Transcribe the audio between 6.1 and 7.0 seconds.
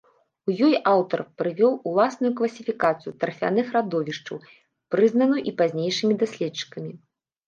даследчыкамі.